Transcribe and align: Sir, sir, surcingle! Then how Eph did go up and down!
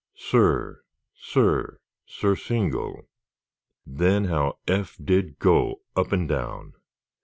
Sir, 0.17 0.81
sir, 1.13 1.79
surcingle! 2.07 3.07
Then 3.85 4.25
how 4.25 4.57
Eph 4.67 4.97
did 4.97 5.37
go 5.37 5.81
up 5.95 6.11
and 6.11 6.27
down! 6.27 6.73